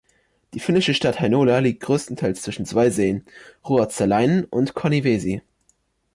Die 0.55 0.59
finnische 0.59 0.95
Stadt 0.95 1.19
Heinola 1.19 1.59
liegt 1.59 1.83
größtenteils 1.83 2.41
zwischen 2.41 2.65
zwei 2.65 2.89
Seen, 2.89 3.23
Ruotsalainen 3.69 4.45
und 4.45 4.73
Konnivesi. 4.73 5.43